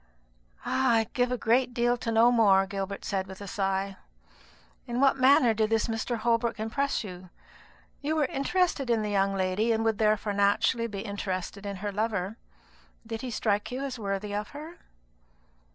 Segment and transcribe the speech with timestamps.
[0.65, 3.97] "I would give a great deal to know more," Gilbert said with a sigh.
[4.87, 6.17] "In what manner did this Mr.
[6.17, 7.29] Holbrook impress you?
[8.01, 11.91] You were interested in the young lady, and would therefore naturally be interested in her
[11.91, 12.37] lover.
[13.05, 14.79] Did he strike you as worthy of her?"